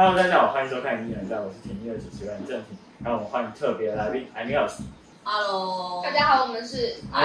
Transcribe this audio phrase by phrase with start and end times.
[0.00, 4.84] Hello，大家好，欢迎收看《音乐在》，我是庭一的主持人郑婷，然后我们欢迎特别来宾 i m i n u s
[5.24, 7.16] Hello，大家好，我们是不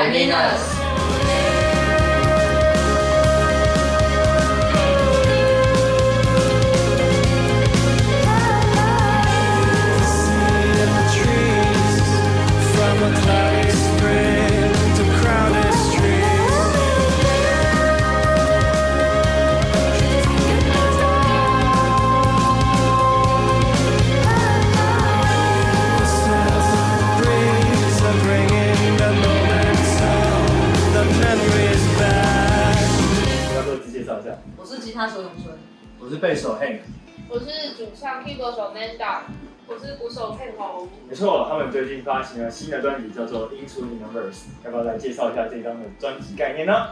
[34.94, 35.58] 吉他手永春，
[36.00, 36.82] 我是贝手 Hank，
[37.28, 39.22] 我是主唱 keyboard 手 Nanda，
[39.66, 40.88] 我是鼓手佩红。
[41.10, 46.90] 没错，他们最近发行了新的专辑，叫做《Into Universe》，要不要来介绍一下这张的专辑概念呢？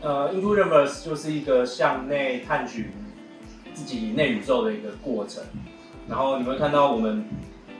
[0.00, 2.90] 呃，Into Universe 就是一个向内探寻
[3.74, 5.44] 自己内宇宙的一个过程。
[6.08, 7.26] 然后你会看到我们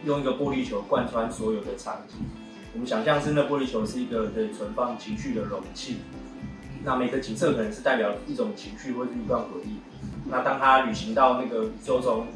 [0.04, 2.18] 用一个玻璃球贯穿所有的场景，
[2.74, 5.96] 我们想象是那玻璃球是一个可以存放情绪的容器。
[6.84, 9.76] 那每个景色可能是代表一种情绪或是一段回忆。
[10.28, 12.26] 那当它旅行到那个宇宙中，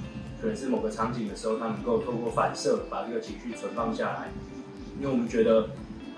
[0.41, 4.28] 可能是某个场景的时候，它能够透过反射把这个情绪存放下来。
[4.98, 5.69] 因为我们觉得，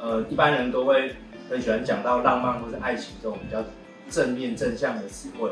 [0.01, 1.15] 呃，一般人都会
[1.51, 3.63] 很喜欢讲到浪漫或是爱情这种比较
[4.11, 5.51] 正面正向的词汇，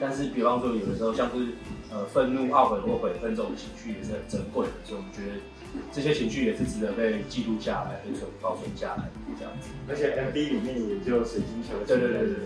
[0.00, 1.46] 但是比方说有的时候像是
[1.92, 5.40] 呃愤怒、懊悔或悔恨这种情绪也是很珍贵的，所以我们觉得
[5.92, 9.04] 这些情绪也是值得被记录下来、被存保存下来
[9.38, 9.68] 这样子。
[9.88, 11.78] 而且 MV 里面也就水晶球。
[11.86, 12.44] 对对对对对。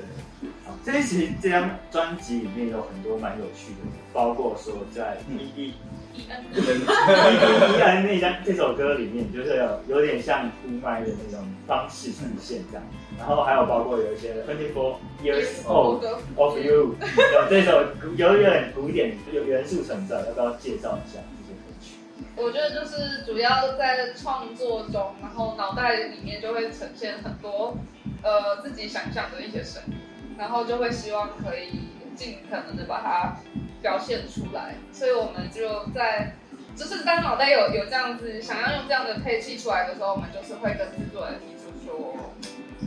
[0.84, 3.78] 这些其实这张专辑里面有很多蛮有趣的，
[4.12, 5.74] 包括说在 E E
[6.14, 12.84] 伊恩，E E E N 那张这首歌里面，就是有有点像呼麦的那种方式呈现这样，
[13.18, 21.18] 然后还有包括有一些 Twenty Four Years Old 歌 of You，有这首古有一点古典有元素存在，要不要介绍一下？
[22.36, 27.76] 我觉得就是主要在创作中，然后脑袋里面就会呈现很多
[28.22, 29.94] 呃自己想象的一些声音，
[30.38, 33.36] 然后就会希望可以尽可能的把它
[33.82, 36.34] 表现出来，所以我们就在。
[36.76, 42.14] 就是当脑袋有有这样子想要用这样的配器出来的时候，我们就是会跟制作人提出说，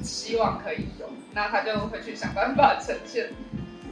[0.02, 3.28] 希望可以有，那他就会去想办法呈现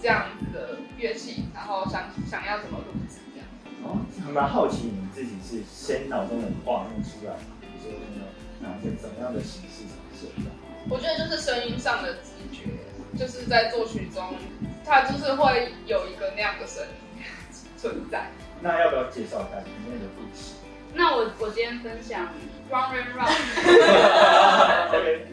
[0.02, 3.19] 这样子的乐器，然后想想要怎么录制。
[3.84, 7.40] 哦，还蛮好奇你自己是先脑中有画面出来吗？
[7.62, 8.26] 比如说有没有
[8.62, 10.52] 哪些怎么样的形式呈现的？
[10.90, 12.64] 我觉得就是声音上的直觉，
[13.18, 14.36] 就是在作曲中，
[14.86, 16.90] 它就是会有一个那样的声音
[17.78, 18.30] 存在。
[18.62, 20.54] 那要不要介绍一下里面的故事
[20.94, 22.28] 那我我今天分享
[22.70, 23.08] Run Run
[24.90, 25.28] Run，？OK，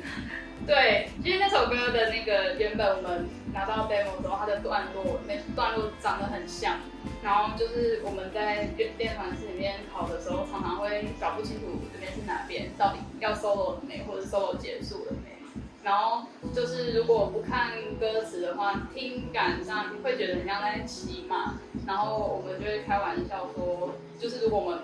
[0.66, 6.80] 对，因为那首歌的那个原本我们拿到 demo 的时候，它的段落那段落长得很像，
[7.22, 15.36] 然后就是我们在练练团室里面跑的时候，常常会搞不清楚这边是哪边，到底要 solo 了没，或者 solo 结束了没。
[15.84, 21.54] 然后就是如果不看歌词的话，听感上会觉得很像在骑马，
[21.86, 24.80] 然后我们就会开玩笑说，就是如果我们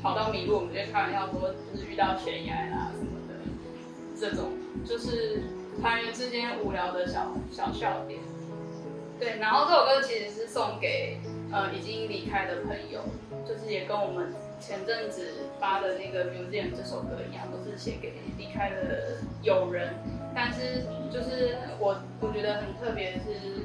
[0.00, 2.92] 跑到迷路，我们就开玩笑说，就是遇到悬崖啦，
[4.18, 4.52] 这种
[4.84, 5.42] 就是
[5.80, 8.20] 团员之间无聊的小小笑点。
[9.18, 11.18] 对，然后这首歌其实是送给
[11.50, 13.00] 呃已经离开的朋友，
[13.48, 15.22] 就是也跟我们前阵子
[15.58, 19.94] 发的那个《Museum》这首歌一样，都是写给离开的友人。
[20.34, 23.64] 但是就是我我觉得很特别是，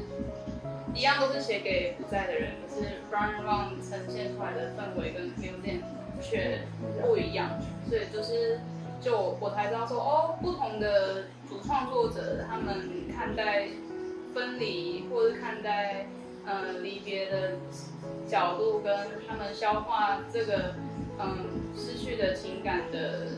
[0.96, 5.82] 一样都是写给不在的人，可是 Run Run 呈现出来的氛围跟 Museum
[6.22, 6.62] 却
[7.02, 8.62] 不一样，所以就是
[9.02, 13.68] 就我我才知道说哦，不同的主创作者他们看待
[14.34, 16.06] 分离或者看待
[16.46, 17.54] 呃离别的
[18.28, 18.96] 角度，跟
[19.28, 20.76] 他们消化这个
[21.20, 21.38] 嗯
[21.76, 23.30] 失去的情感的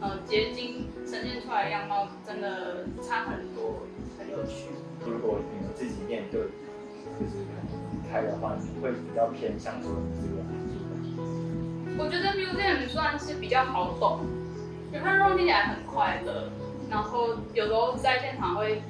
[0.00, 3.86] 呃结晶呈现出来的样貌，真的差很多，
[4.18, 4.66] 很有趣。
[5.06, 7.38] 如果你们自己面对就是
[7.92, 10.42] 离开的话，你会比较偏向说你这个
[11.96, 14.20] 我觉得 museum 算是比较好懂，
[14.94, 16.48] 因为它听起来很快乐，
[16.88, 18.80] 然后有时候在现场会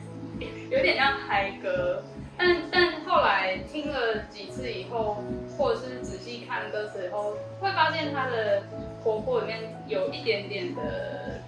[0.71, 2.03] 有点像嗨歌，
[2.37, 5.17] 但但后来听了几次以后，
[5.57, 8.65] 或者是仔细看歌词以后，会发现它的
[9.03, 11.41] 活泼里面有一点点的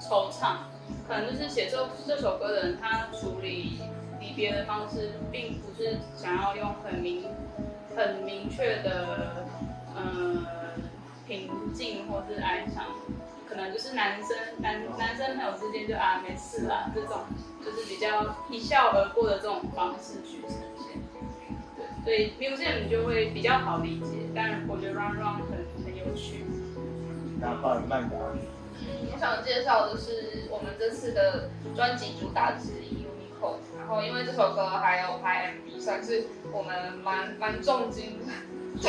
[0.00, 0.56] 惆怅，
[1.06, 3.78] 可能就是写这这首歌的人，他处理
[4.18, 7.26] 离别的方式，并不是想要用很明
[7.94, 9.46] 很明确的。
[9.94, 10.44] 嗯，
[11.28, 12.82] 平静或是哀伤，
[13.52, 17.20] 可能就是男生男男生朋友之间就啊没事啦，这种
[17.62, 20.98] 就是比较一笑而过的这种方式去呈现。
[22.02, 26.46] 对，所以 museum 就会比较好理解，但我觉得 run run 很很有趣。
[27.38, 28.16] 那换曼达，
[29.12, 38.18] 我想介绍的是我们这次的专辑主打之一 Unico，然后因为这首歌还有拍 MV，算是我们蛮蛮重金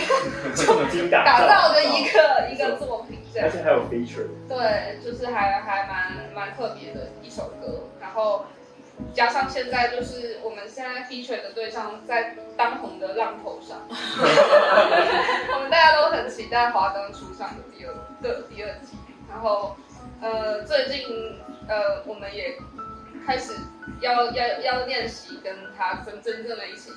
[0.56, 3.52] 重金打打造的一个一个作品，这样而。
[3.52, 8.46] 且还有 feature，对，就是还还蛮蛮特别的一首歌，然后
[9.14, 18.96] 加上现在就是我们现在 feature 的对象在当红的浪头上， 我们大家都很期待《华灯初上》的第二的第二季，
[19.30, 19.76] 然后
[20.22, 22.56] 呃最近呃我们也
[23.26, 23.54] 开始
[24.00, 26.92] 要要要练习跟他真真正的一起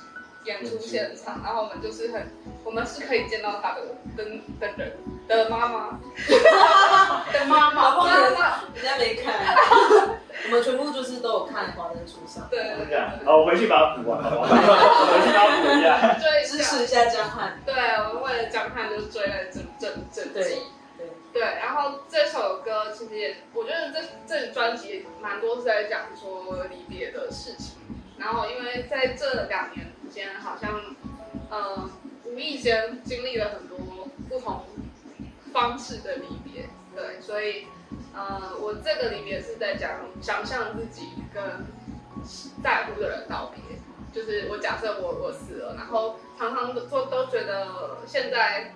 [0.47, 2.27] 演出现场，然后我们就是很
[2.63, 3.81] 我们是可以见到他的
[4.15, 4.23] 的
[4.59, 4.97] 的人
[5.27, 5.99] 的妈妈
[7.33, 8.63] 的妈妈妈妈。
[8.73, 9.33] 人家没看，
[10.45, 13.11] 我们全部就是都有看《华灯初上对是这样。
[13.25, 14.47] 好，我回去把它补完，好不好？
[14.47, 16.13] 我回去把它补一下。
[16.21, 17.59] 追》，支持一下江汉。
[17.65, 17.73] 对，
[18.07, 20.61] 我们为了江汉就追了整整整对季。
[20.97, 27.75] 对，对，然后这首歌其实也，我觉得这这专辑蛮多是在讲说离别的事情。
[28.17, 30.81] 然后因为在这两年间，好像
[31.49, 31.89] 呃
[32.25, 33.77] 无意间经历了很多
[34.29, 34.65] 不同
[35.53, 37.67] 方式的离别，对，所以
[38.13, 41.43] 呃我这个离别是在讲想象自己跟
[42.63, 43.77] 在乎的人道别。
[44.13, 48.73] 就是我假设我我死了，然后常常都都都觉得现在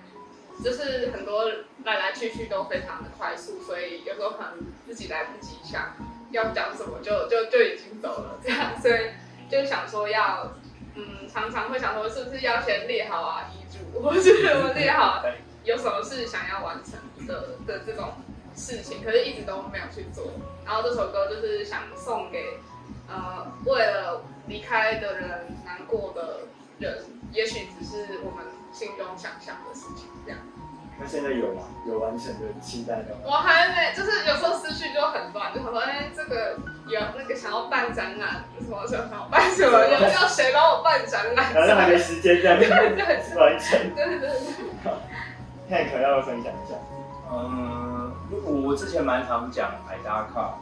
[0.62, 1.50] 就是很多
[1.84, 5.96] 来来去去都非常的快速，所以有时候可能自己来不及想
[6.30, 9.10] 要讲什么就就就已经走了这样，所以
[9.50, 10.52] 就想说要
[10.94, 14.30] 嗯，常常会想说是不是要先列好啊遗嘱， 或是
[14.64, 15.22] 我列好
[15.64, 18.12] 有什么事想要完成的的这种
[18.54, 20.24] 事情，可是一直都没有去做。
[20.64, 22.58] 然后这首歌就是想送给
[23.08, 26.40] 呃为了离开的人难过的
[26.78, 30.38] 人，也许只是我们心中想象的事情这样。
[31.02, 31.62] 那现在有吗？
[31.84, 33.20] 有完成的期待的吗？
[33.24, 36.56] 我还没，就是有时候思绪就很乱，就想说，哎、这个
[36.86, 41.52] 有那个想要办展览，什么想要办什么， 有要谁帮我办展览？
[41.52, 43.94] 然后还没时间这样对对完成。
[43.96, 44.38] 对对对，
[45.68, 46.76] 看可要分享一下。
[47.32, 50.54] 嗯，我我之前蛮常讲海达卡，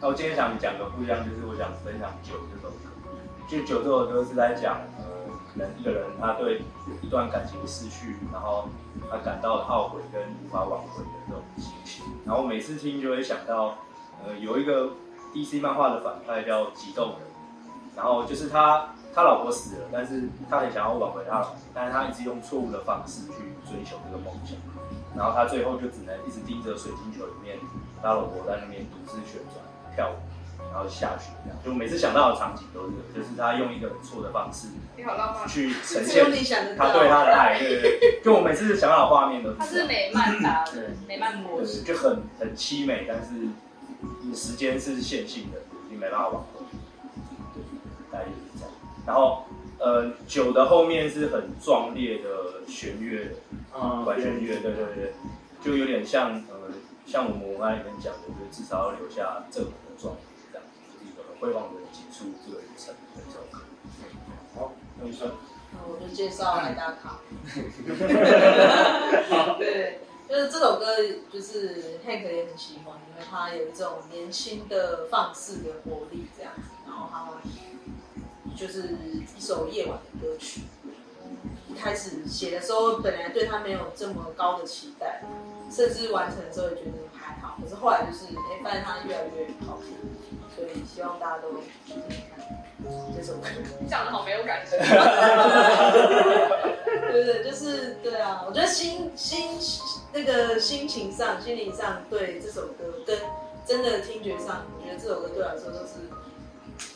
[0.00, 2.88] 那我今天想讲个不一样，就是我想分享《酒》这首歌。
[3.48, 4.80] 就《酒》这首歌是在讲，
[5.56, 6.62] 能一个人他对
[7.02, 8.68] 一段感情失去，然后
[9.10, 12.04] 他感到懊悔跟无法挽回的这种心情。
[12.24, 13.78] 然后每次听就会想到，
[14.24, 14.90] 呃，有一个
[15.34, 17.28] DC 漫画的反派叫激动人，
[17.96, 23.32] 然后就是他他老婆死了，但是他很想要挽回他老婆，但是他一直用错误的方式去
[23.64, 24.56] 追求这个梦想，
[25.16, 27.58] 然后他最后就只能一直盯着水晶球里面，
[28.02, 29.64] 他老婆在那边独自旋转
[29.94, 30.16] 跳舞，
[30.76, 35.48] 然后下雪这样，就每次想到的场景都是，就是他用一个很错的方式你好浪漫。
[35.48, 36.76] 去呈现。
[36.76, 39.56] 他对他的爱，对对对，就我每次想到的画面都是。
[39.58, 45.58] 他是美漫达的美漫模对，式，就很很凄美，但是时间是线性的，
[45.88, 46.60] 你没办法挽回。
[47.54, 47.62] 对，
[48.12, 48.70] 大概就是这样。
[49.06, 49.46] 然后，
[49.78, 53.28] 呃，酒的后面是很壮烈的弦乐，
[53.74, 55.14] 嗯管弦乐，对对对，
[55.64, 56.70] 就有点像呃，
[57.06, 60.20] 像我们文案里面讲的，就是至少要留下正文的状态，
[61.40, 63.54] 这样就是一个很辉煌的结束这个旅程的这首歌。
[64.54, 65.30] 好，那你说。
[65.72, 67.18] 那我就介绍海达卡。
[69.58, 70.96] 对，就是这首歌，
[71.30, 77.26] 就是 Hank 也很喜欢，因为他有一种年轻的放肆的活力这样子，然后他
[78.56, 78.96] 就是
[79.36, 80.62] 一首夜晚的歌曲。
[81.68, 85.22] 一开始写的时候，本来对他没有这么高的期待，
[85.70, 89.92] 甚至完成的时候也觉得还好，可是后来就是哎，发现他越来越好听，
[90.56, 91.50] 所以希望大家都
[91.86, 92.38] 听听看
[93.14, 93.46] 这首歌。
[93.88, 94.78] 讲的好没有感觉。
[97.12, 99.58] 对对，就是对啊，我觉得心心
[100.12, 103.18] 那个心情上、心灵上对这首歌跟
[103.66, 106.08] 真的听觉上，我觉得这首歌对我来说都是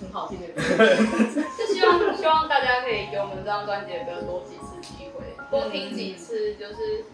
[0.00, 0.60] 很好听的歌。
[1.58, 6.54] 就希望希望大家可以给我们这张专辑的歌多几次机会，多听几次。
[6.54, 7.04] 就是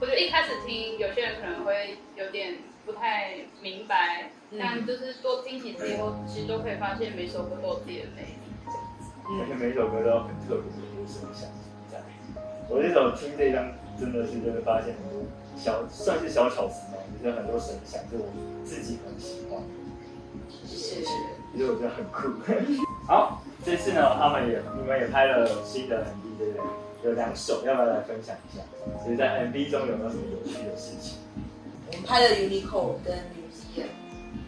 [0.00, 8.38] 我觉得一开始听，有些人可能会有点不太明白，嗯但就是多听几次以后，其实都可以发现每首歌都有自己的魅力。
[9.28, 11.50] 而且每首歌都有很特别的一个声响
[11.90, 11.98] 在。
[12.70, 13.66] 我这首听这张
[13.98, 15.26] 真的是真的发现很多
[15.56, 18.30] 小算是小巧思嘛，就是很多声响就我
[18.64, 19.60] 自己很喜欢，
[20.64, 21.06] 谢谢。
[21.52, 22.30] 其实我觉得很酷。
[23.08, 26.62] 好，这次呢，他们也你们也拍了新的 MV，对不对？
[27.04, 28.62] 有两首，要不要来分享一下？
[29.02, 31.18] 所以在 MV 中有没有什么有趣的事情？
[31.88, 33.86] 我们拍了 Uniqlo 跟 Museum，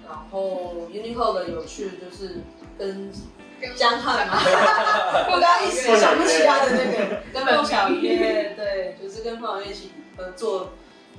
[0.06, 2.40] 然后 Uniqlo 的有趣的就是
[2.78, 3.12] 跟
[3.60, 10.70] 跟江汉嘛，我 我刚刚一时想不起他的那个，跟凤小岳，对，就是跟凤小岳一起合作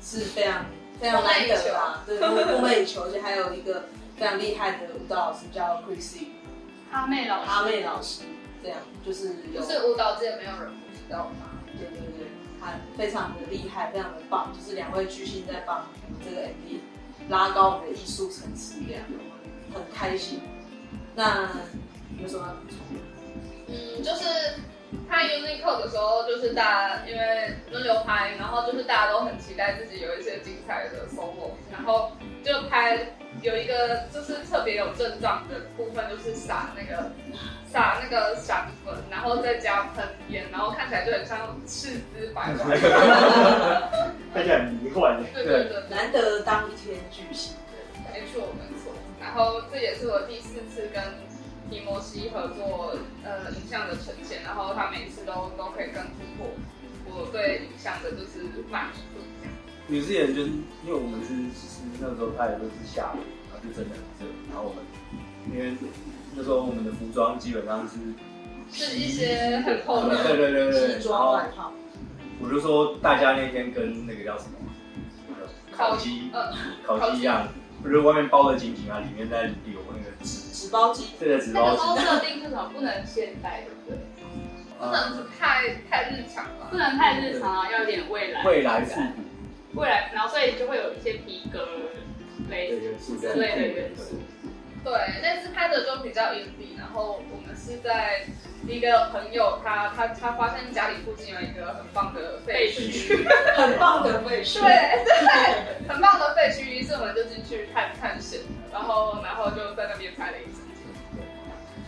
[0.02, 0.66] 是非常
[1.00, 3.84] 非常难得啦，对，梦梦寐以求，而且还有一个
[4.18, 6.28] 非常厉害的舞蹈老师叫 Chrissy
[6.92, 8.22] 哈妹老师，阿妹老师，
[8.64, 11.48] 这样就是有就是舞蹈界没有人不知道他。
[11.78, 12.09] 对对
[12.60, 16.80] 他非常的厉害，非常的棒，就是两位巨星在帮我们这个 MV
[17.30, 19.04] 拉高我们的艺术层次，这样
[19.74, 20.42] 很开心。
[21.16, 21.50] 那
[22.22, 22.78] 有什么要补充？
[23.68, 24.24] 嗯，就是
[25.08, 32.12] 拍 Uniqlo 的时候，就是大家因为轮流拍，然后就是大家都很期待自己有一些精彩的 solo，然后
[32.44, 32.98] 就拍
[33.42, 37.12] 有一个就是特别有症状的部分，就是撒那个
[37.72, 42.58] 撒那个散粉，然后再加喷烟，然后看起来就很像赤姿百万。
[44.34, 45.24] 看起来很迷幻。
[45.34, 47.56] 对对对，难得当一天巨星，
[48.14, 48.92] 没错没错。
[49.22, 51.02] 然后这也是我第四次跟
[51.70, 56.48] 提摩西合作呃影像的呈现，然后他每次都都可以更突破
[57.06, 59.22] 我对影像的就是满意度。
[59.90, 60.50] 女之前就是
[60.86, 63.20] 因为我们是是那时候拍的都是下午，
[63.52, 64.84] 然后就真的很热，然后我们
[65.52, 65.76] 因为
[66.36, 67.98] 那时候我们的服装基本上是
[68.72, 71.74] 是一些很厚的对对对对，西装外套，
[72.40, 74.52] 我就说大家那天跟那个叫什么
[75.76, 76.54] 烤鸡呃
[76.86, 77.48] 烤鸡一样，
[77.82, 82.70] 不是外面包的紧紧啊，里面在流那个纸，纸包鸡，这个纸那包鸡，设定是什么？
[82.72, 83.98] 不能现代，对不对？
[84.78, 86.68] 不能太太日常吧？
[86.70, 88.44] 不能太日常啊，要有点未来。
[88.44, 89.24] 未来复古，
[89.74, 91.68] 未来，然后所以就会有一些皮革
[92.50, 94.16] 类元素在之类的元素。
[94.84, 98.26] 对，那次拍的就比较隐蔽，然后我们是在
[98.66, 108.40] 一个朋友他他他发现家里附近有一个很棒的废墟， 很棒的废墟，对对，很棒的废墟，于是我们就进去探探险，
[108.72, 110.62] 然后然后就在那边拍了一支。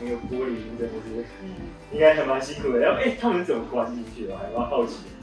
[0.03, 1.55] 那个玻璃真的是嗯，
[1.91, 2.79] 应该还蛮辛苦的。
[2.79, 4.33] 然后哎，他们怎么关进去的？
[4.33, 5.20] 我还蛮好奇的。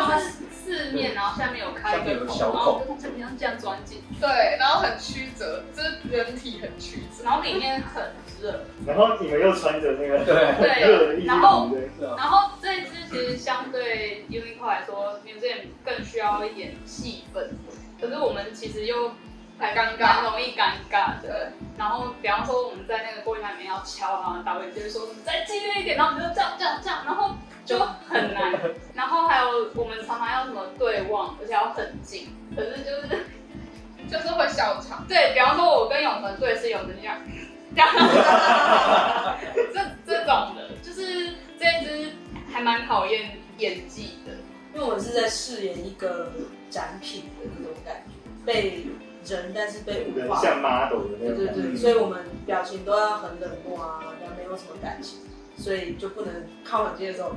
[0.00, 7.24] 它是四面，然后下面有开一个孔，然后就从这边这样钻进去，对，然后很曲折，就是人体很曲折。
[7.24, 8.64] 然后里面很热。
[8.86, 11.70] 然后你们又穿着那个对很热的衣然后
[12.16, 17.48] 然后这一支其实相对 Uniqlo 来说，Museum 更需要一点气氛，
[18.00, 19.12] 可是我们其实又
[19.58, 21.28] 很尴尬，容易尴尬的。
[21.28, 28.52] 对，然后比方说我们在那个玻璃台里面要敲，然后导演就会说你再激烈一点，然后我们就这样这样这样，然后就很难。
[30.82, 33.24] 对望，而且要很近，可是就是
[34.10, 35.06] 就是会笑场。
[35.08, 37.16] 对，比方说我跟永成对是永成这样，
[37.72, 37.88] 这样，
[39.72, 42.12] 这这种的，就是这一支
[42.52, 44.32] 还蛮考验演技的。
[44.74, 46.32] 因为我们是在饰演一个
[46.68, 48.12] 展品的那种感觉，
[48.44, 48.86] 被
[49.24, 51.62] 人但是被物化，像 model 的那种对对。
[51.70, 55.20] 对，所以我们表情都要很冷漠啊，然后没有什么感情，
[55.62, 57.30] 所以就不能靠很近的时候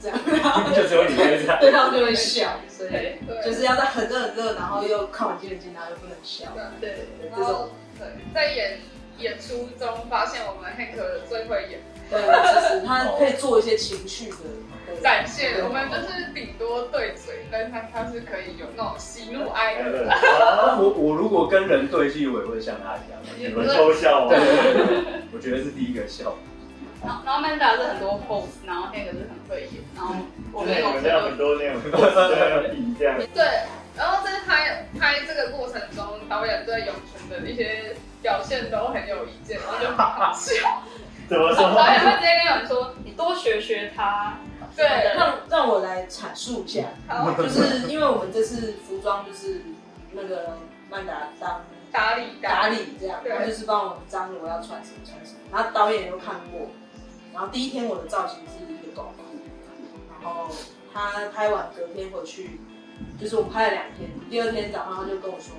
[0.00, 0.16] 这样，
[0.72, 1.58] 就只有你会这样。
[1.60, 6.46] 对方就会笑，所以就是要在很热很热，然后又靠很近很近，然后又不能笑，
[6.80, 6.90] 对。
[6.90, 8.78] 对，对这种然后对，在演
[9.18, 10.94] 演出中发现我们 Hank
[11.28, 14.36] 最会演对，其实他可以做一些情绪的
[14.94, 20.08] 的展现，我们就是顶多对嘴，但他他是可以有那种喜怒哀哎乐。
[20.08, 23.20] 啊我我如果跟人对戏，我也会像他一样。
[23.38, 24.44] 你们偷笑对吗？
[24.44, 26.36] 对对对，我觉得是第一个笑。
[27.04, 30.14] 然后然后 Manda 是很多 pose，然后 Hank 是很会演，然后
[30.52, 33.18] 我们要成很多那种 pose 在那比这样。
[33.34, 33.44] 对，
[33.96, 40.82] 然后在拍拍这个过程中，导演对永纯的一些表现都很有意见，然后就很好笑。
[41.28, 42.12] 怎么说导演会说？
[42.16, 44.38] 直接跟有人说，你多学学他。
[44.74, 49.60] 对，让让我来阐述一下， 好，就是因为我们这次服装就是
[50.12, 50.56] 那个
[50.88, 55.40] 曼达当打理打理这样，对他就是帮我们张罗要穿什么穿什么。
[55.52, 56.70] 然后导演又看过，
[57.32, 59.22] 然后第一天我的造型是一个短裤，
[60.22, 60.48] 然后
[60.92, 62.60] 他拍完隔天回去，
[63.20, 65.54] 就是我拍了两天，第二天早上他就跟我说，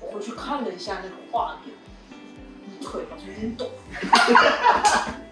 [0.00, 1.74] 我回去看了一下那个画面，
[2.66, 3.70] 你腿好像有点短，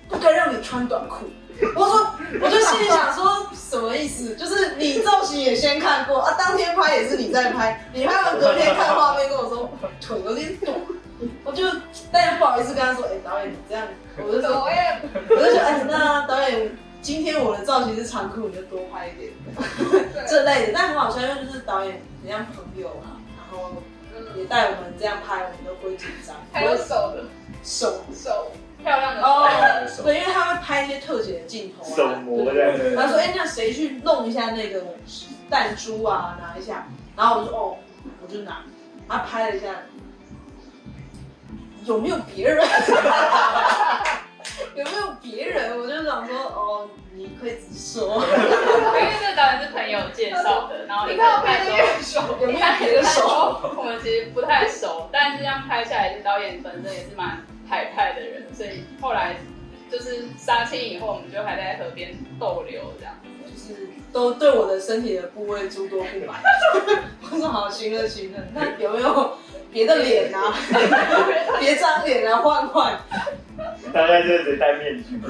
[0.09, 1.27] 不该让你穿短裤。
[1.75, 4.35] 我说，我就心里想说，什么意思？
[4.37, 9.69] 就是你造型也先看过啊，当天拍也是你在拍，你拍完隔天看画面跟我说
[10.01, 10.75] 腿有点短，
[11.45, 11.65] 我就
[12.13, 13.87] 但不好意思跟他说，哎、导演你这样，
[14.19, 19.33] 我就说，我就说，哎、那导演今天我的造型是长裤，你就多拍一点
[20.29, 23.71] 这类的，但很好笑，因为就是导演很像朋友啊，然后
[24.37, 27.25] 也带我们这样拍，我们都不会紧张，还有手的
[27.63, 28.51] 手手
[28.83, 29.49] 漂亮的哦
[29.87, 32.97] 手，对，因为他会拍一些特写的镜头啊，手模这样。
[32.97, 34.83] 他说：“哎、那谁去弄一下那个
[35.51, 36.87] 弹珠啊，拿一下。”
[37.17, 37.77] 然后我就哦，
[38.23, 38.63] 我就拿，
[39.07, 39.69] 他拍了一下，
[41.91, 42.65] 有没有别人？
[44.77, 45.77] 有 有没有别人？
[45.77, 51.65] 我就想说，哦，你可以直说，因为这个导演是朋友介绍的，然后你看我拍的
[52.01, 53.75] 时候，有没有别的手？
[53.77, 59.35] 我们其实不太熟，但是这样拍下来，这导演本身也是蛮海派的人，所以后来
[59.91, 63.13] 就是杀青以后，我们就还在河边逗留这样。
[63.45, 66.41] 就是都对我的身体的部位诸多不满。
[67.33, 69.37] 我说好，行了行了，那有没有
[69.73, 70.55] 别的脸啊？
[71.61, 72.99] 别张脸啊，换换。
[73.93, 75.21] 大家就是得戴面具，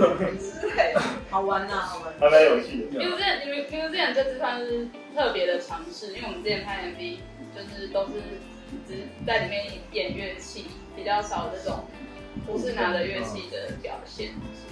[1.30, 2.12] 好玩呐、好玩。
[2.20, 3.00] 还蛮有趣的。
[3.00, 7.16] Museum Museum 这次算是特别的尝试，因为我们之前拍 MV
[7.54, 8.12] 就是都是
[8.86, 11.84] 只在里面演乐器，比较少这种
[12.46, 14.28] 不是拿着乐器的表现，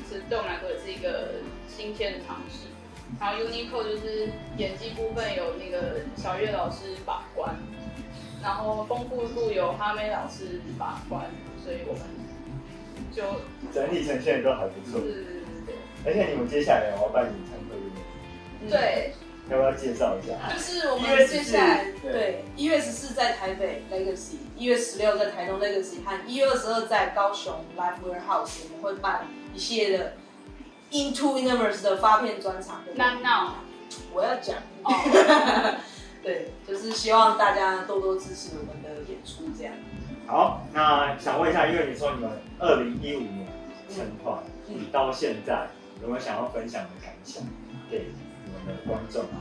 [0.09, 1.35] 是对我们来说也是一个
[1.69, 2.69] 新鲜的尝试。
[3.19, 7.57] 然后 Uniqlo 就是演技部分有那个小月老师把关，
[8.43, 11.25] 然后丰富度由哈妹老师把关，
[11.63, 12.03] 所以我们
[13.13, 13.23] 就
[13.73, 15.43] 整体呈现都还不错，是
[16.07, 17.77] 而且你们接下来要办演唱会，
[18.63, 19.13] 嗯，对，
[19.51, 20.35] 要不要介绍一下？
[20.55, 22.45] 就是我们接下来对对。
[22.57, 30.13] 一月十四在台北 Legacy，一月十六在台东 Legacy 和一月二十二在高雄 Live Warehouse，我们会办一系列的
[30.93, 32.83] Into Universe 的发片专场。
[32.85, 33.55] 对不对 Not Now
[34.13, 34.93] 我要讲，哦，
[36.29, 39.73] 对，就是希望大家多多支持我们的演出，这样。
[40.27, 43.47] 好，那想问一下，因为你说你们二零一五年
[43.89, 45.69] 成团，嗯到现在
[46.03, 47.43] 有没有想要分享的感想
[47.91, 48.13] 给
[48.45, 49.41] 你们的观众啊？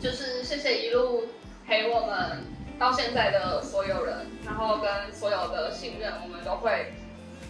[0.00, 1.28] 就是谢谢一路
[1.64, 2.42] 陪我们
[2.76, 6.94] 到现在的所有人，然后跟所有的信任，我们都会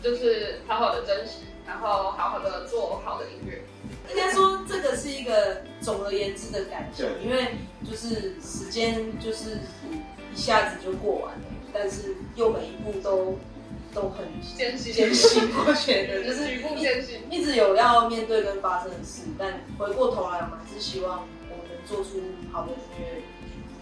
[0.03, 3.63] 就是好好的珍惜，然后好好的做好的音乐。
[4.11, 7.57] 应该说这个是一个总而言之的感想，因为
[7.89, 9.59] 就是时间就是
[10.35, 13.39] 一下子就过完了，但是又每一步都
[13.95, 17.21] 都很艰辛艰辛，我觉得就是一步艰辛。
[17.31, 22.21] 一直有要面对跟发生的事，但回过头来，我们还是希望我们能做出
[22.53, 23.23] 好的音乐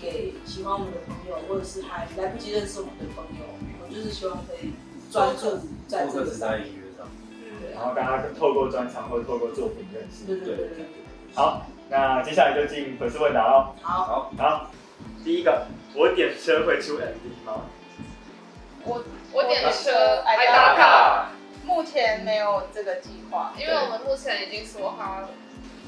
[0.01, 3.45] 给喜欢我们的朋友，或者是还来不及认识我们的朋友。
[3.83, 4.73] 我就是希望可以
[5.11, 6.82] 专注在这个上面。
[7.83, 10.25] 然后大家透过专场或透过作品认识。
[10.25, 10.87] 对对对对对。
[11.35, 13.75] 好，那接下来就进粉丝问答喽。
[13.83, 14.71] 好，好，
[15.25, 17.63] 第一个，我点车会出 MV 吗？
[18.85, 21.31] 我我点车爱打卡，
[21.65, 25.31] 目前没有这个计划，因为我们目前已经说好了。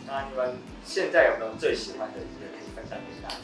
[0.09, 3.37] 那你们现在有没有最喜欢的音乐可以分享给大家？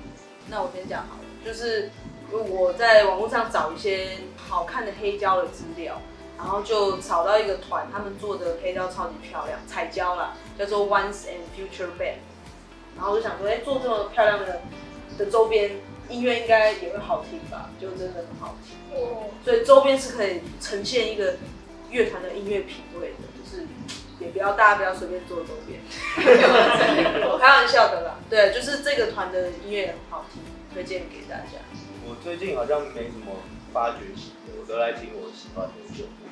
[0.48, 1.90] 那我先讲好了，就是
[2.32, 6.00] 我在网络上找一些好看的黑胶的资料，
[6.44, 12.18] 然后就找到一个团，他们做的黑胶超级漂亮，彩胶啦，叫做 Once and Future Band。
[12.98, 14.62] 然后我就想说，哎、做这么漂亮的
[15.18, 15.72] 的周边，
[16.10, 17.70] 音乐应该也会好听吧？
[17.80, 18.76] 就真的很好听。
[18.94, 21.36] 哦，所以周边是可以呈现一个
[21.90, 23.66] 乐团的音乐品味的，就是
[24.20, 25.80] 也不要大家不要随便做周边，
[27.32, 28.20] 我开玩笑的啦。
[28.30, 31.64] 对，就是这个团的音乐很好听，推荐给大家。
[32.06, 33.32] 我最近好像没什么
[33.72, 36.23] 发掘新的，我都在听我喜欢的旧歌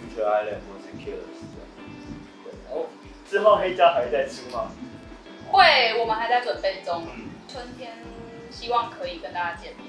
[0.00, 1.68] ，Future Island 或是 Killers 这样。
[2.44, 2.86] 对，哦，
[3.28, 4.72] 之后黑胶还会再出吗？
[5.50, 7.98] 会，我们还在准备中，嗯春天
[8.50, 9.86] 希望可以跟大家见面。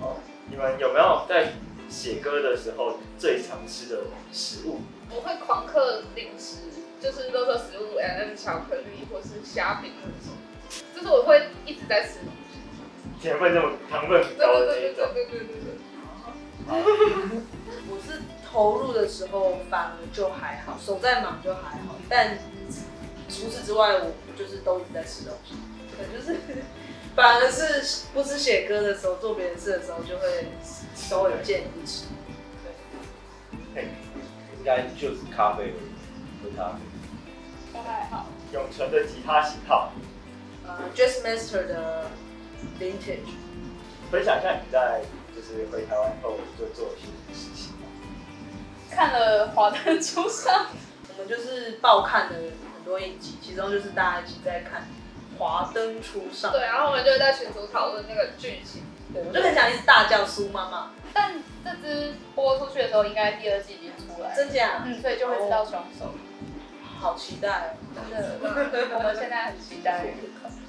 [0.00, 0.16] 哦，
[0.50, 1.52] 你们有没有在
[1.88, 4.80] 写歌的时候最常吃的食物？
[5.10, 10.36] 我会狂嗑零食，就是都说食物，M、巧克力或是虾饼那种，
[10.94, 12.20] 就是我会一直在吃。
[13.20, 15.12] 甜分那么糖分很对高对对对的那一种。
[15.12, 15.70] 对对对对。
[17.90, 18.22] 我是
[18.60, 22.36] 投入的时候反而就还好，手在忙就还好，但
[23.26, 25.54] 除此之外，我就是都一直在吃东西，
[25.96, 26.38] 可能就是
[27.16, 30.48] 反而是不是写歌的时候，做别的事的时候，就会
[30.94, 32.04] 手很贱不吃。
[33.74, 35.72] 应该就是咖啡
[36.42, 36.80] 喝咖啡。
[37.72, 39.90] 我还好，永存的吉他型号，
[40.66, 42.10] 呃，Jazz Master 的
[42.78, 43.32] Vintage。
[44.10, 45.00] 分享一下你在
[45.34, 47.49] 就是回台湾后就做了些什么事？
[49.00, 50.54] 看了《华灯初上》，
[51.08, 52.32] 我们就是爆看了
[52.74, 54.82] 很多影集，其中就是大家一起在看
[55.38, 56.50] 《华灯初上》。
[56.52, 58.82] 对，然后我们就在群组讨论那个剧情。
[59.14, 61.32] 对，我就很想一直大叫苏妈妈，但
[61.64, 64.82] 这支播出去的时候，应该第二季已经出来了，真假？
[64.84, 66.12] 嗯，所以就会知道凶手。
[67.00, 68.20] 好期待哦，真
[68.90, 70.04] 的，我们现在很期待。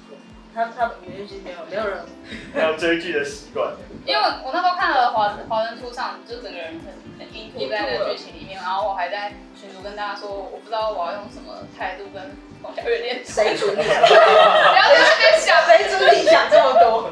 [0.54, 1.08] 他他们没
[1.44, 2.04] 没有没有人
[2.54, 3.72] 没有追剧的习惯。
[4.04, 13.76] 因为我我那时候看了华华人初上，就整个人很很 into 在那个剧情里面，然后我还在群组跟大家说，我不知道我要用什么态度跟冯小月练手，谁主你？
[13.80, 17.10] 不要在那边想，谁主你想这么多？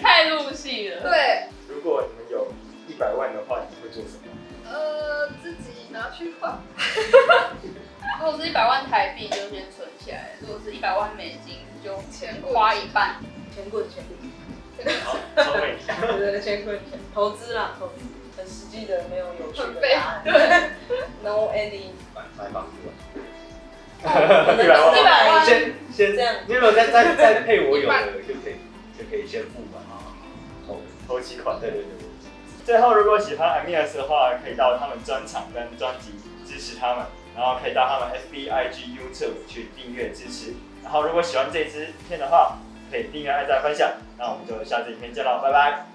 [0.00, 1.02] 太入戏了。
[1.02, 2.52] 对，如果你们有
[2.88, 4.32] 一百万的话，你会做什么？
[4.70, 6.58] 呃，自己拿去换。
[8.18, 9.81] 如果是一百万台币，就先存
[10.12, 13.16] 起来；如果是一百万美金，就钱花一半。
[13.54, 14.02] 钱滚钱
[14.76, 15.76] 滚，好， 超美。
[16.18, 17.94] 对对，钱滚钱，投资啦，投资，
[18.36, 20.22] 很实际的，没有有趣的答案。
[21.22, 22.92] No any，买买房子吧。
[24.02, 28.56] 一百万一百万先先这样你有没有再再再配我有的就可以
[28.98, 29.80] 就可以先付嘛？
[30.66, 31.60] 投投几款。
[31.60, 32.08] 对对对对。
[32.64, 36.12] 最后，如果喜欢 Amias 的话，可以到他们专场跟专辑
[36.46, 40.54] 支持他们，然后可以到他们 FB、IG、YouTube 去订阅支持。
[40.82, 42.58] 然后，如果喜欢这支影片的话，
[42.90, 43.92] 可以订阅、按赞、分享。
[44.18, 45.91] 那我们就下次影片见喽，拜拜。